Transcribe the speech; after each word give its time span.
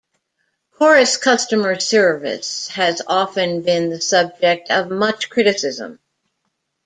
Chorus' 0.71 1.15
customer 1.15 1.79
service 1.79 2.69
has 2.69 3.03
often 3.05 3.61
been 3.61 3.91
the 3.91 4.01
subject 4.01 4.71
of 4.71 4.89
much 4.89 5.29
criticism. 5.29 5.99